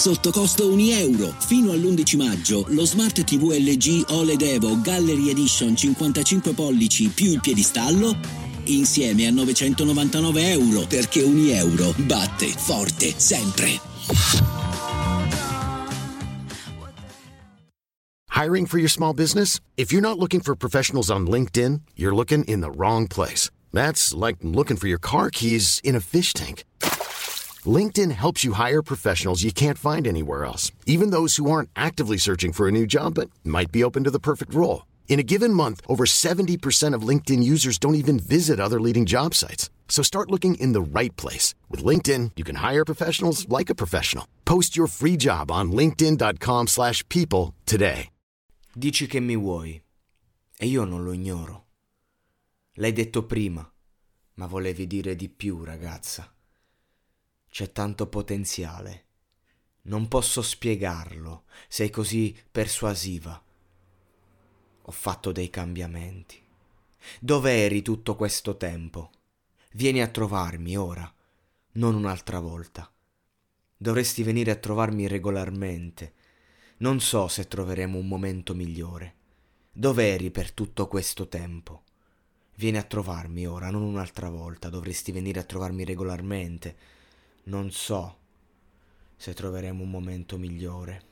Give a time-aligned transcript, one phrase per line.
[0.00, 1.34] sotto costo 1 euro.
[1.40, 7.40] Fino all'11 maggio lo Smart TV LG OLED Evo Gallery Edition 55 pollici più il
[7.40, 8.16] piedistallo
[8.64, 13.78] insieme a 999 euro perché 1 euro batte forte sempre.
[18.30, 19.60] Hiring for your small business?
[19.76, 23.50] If you're not looking for professionals on LinkedIn, you're looking in the wrong place.
[23.70, 26.64] That's like looking for your car keys in a fish tank.
[27.66, 32.16] LinkedIn helps you hire professionals you can't find anywhere else, even those who aren't actively
[32.16, 34.86] searching for a new job but might be open to the perfect role.
[35.08, 39.34] In a given month, over 70% of LinkedIn users don't even visit other leading job
[39.34, 39.68] sites.
[39.88, 41.54] So start looking in the right place.
[41.68, 44.26] With LinkedIn, you can hire professionals like a professional.
[44.46, 48.08] Post your free job on linkedin.com slash people today.
[48.72, 49.82] Dici che mi vuoi
[50.56, 51.64] e io non lo ignoro.
[52.74, 53.68] L'hai detto prima,
[54.34, 56.32] ma volevi dire di più, ragazza.
[57.50, 59.04] C'è tanto potenziale.
[59.82, 63.42] Non posso spiegarlo, sei così persuasiva.
[64.82, 66.40] Ho fatto dei cambiamenti.
[67.18, 69.10] Dove eri tutto questo tempo?
[69.72, 71.12] Vieni a trovarmi ora,
[71.72, 72.90] non un'altra volta.
[73.76, 76.14] Dovresti venire a trovarmi regolarmente.
[76.78, 79.14] Non so se troveremo un momento migliore.
[79.72, 81.82] Dove eri per tutto questo tempo?
[82.56, 84.68] Vieni a trovarmi ora, non un'altra volta.
[84.68, 86.98] Dovresti venire a trovarmi regolarmente.
[87.44, 88.18] Non so
[89.16, 91.02] se troveremo un momento migliore.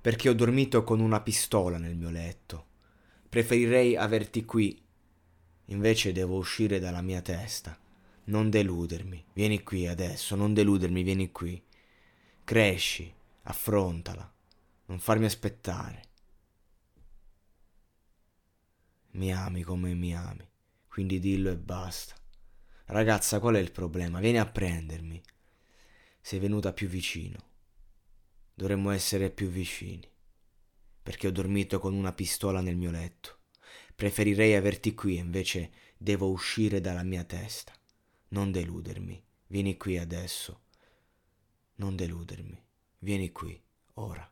[0.00, 2.66] Perché ho dormito con una pistola nel mio letto.
[3.28, 4.80] Preferirei averti qui.
[5.66, 7.78] Invece devo uscire dalla mia testa.
[8.24, 9.24] Non deludermi.
[9.32, 11.60] Vieni qui adesso, non deludermi, vieni qui.
[12.44, 14.32] Cresci, affrontala.
[14.86, 16.02] Non farmi aspettare.
[19.12, 20.48] Mi ami come mi ami,
[20.86, 22.14] quindi dillo e basta.
[22.90, 24.18] Ragazza, qual è il problema?
[24.18, 25.22] Vieni a prendermi.
[26.20, 27.38] Sei venuta più vicino.
[28.52, 30.10] Dovremmo essere più vicini.
[31.00, 33.38] Perché ho dormito con una pistola nel mio letto.
[33.94, 37.72] Preferirei averti qui, invece devo uscire dalla mia testa.
[38.30, 39.22] Non deludermi.
[39.46, 40.62] Vieni qui adesso.
[41.76, 42.60] Non deludermi.
[42.98, 43.62] Vieni qui,
[43.94, 44.28] ora.